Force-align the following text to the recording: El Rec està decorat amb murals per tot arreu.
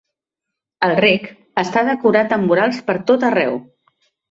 El 0.87 0.93
Rec 0.99 1.27
està 1.65 1.85
decorat 1.91 2.35
amb 2.39 2.51
murals 2.53 2.83
per 2.91 2.99
tot 3.13 3.29
arreu. 3.31 3.57